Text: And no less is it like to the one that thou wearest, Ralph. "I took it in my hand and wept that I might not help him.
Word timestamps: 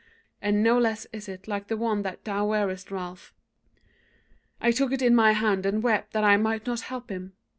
And 0.41 0.63
no 0.63 0.79
less 0.79 1.05
is 1.13 1.29
it 1.29 1.47
like 1.47 1.65
to 1.67 1.75
the 1.75 1.77
one 1.77 2.01
that 2.01 2.23
thou 2.23 2.47
wearest, 2.47 2.89
Ralph. 2.89 3.35
"I 4.59 4.71
took 4.71 4.91
it 4.91 5.03
in 5.03 5.13
my 5.13 5.33
hand 5.33 5.63
and 5.63 5.83
wept 5.83 6.11
that 6.13 6.23
I 6.23 6.37
might 6.37 6.65
not 6.65 6.81
help 6.81 7.11
him. 7.11 7.33